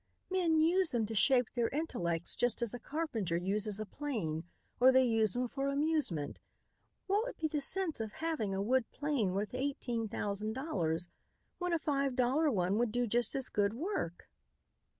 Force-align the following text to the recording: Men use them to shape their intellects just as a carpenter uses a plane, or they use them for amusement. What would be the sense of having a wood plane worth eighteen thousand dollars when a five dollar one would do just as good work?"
Men 0.31 0.57
use 0.59 0.89
them 0.93 1.05
to 1.05 1.13
shape 1.13 1.45
their 1.53 1.69
intellects 1.69 2.35
just 2.35 2.63
as 2.63 2.73
a 2.73 2.79
carpenter 2.79 3.37
uses 3.37 3.79
a 3.79 3.85
plane, 3.85 4.45
or 4.79 4.91
they 4.91 5.05
use 5.05 5.33
them 5.33 5.47
for 5.47 5.67
amusement. 5.69 6.39
What 7.05 7.23
would 7.23 7.37
be 7.37 7.47
the 7.47 7.61
sense 7.61 7.99
of 7.99 8.13
having 8.13 8.51
a 8.55 8.63
wood 8.63 8.89
plane 8.89 9.31
worth 9.31 9.53
eighteen 9.53 10.07
thousand 10.07 10.53
dollars 10.53 11.07
when 11.59 11.71
a 11.71 11.77
five 11.77 12.15
dollar 12.15 12.49
one 12.49 12.79
would 12.79 12.91
do 12.91 13.05
just 13.05 13.35
as 13.35 13.47
good 13.49 13.75
work?" 13.75 14.27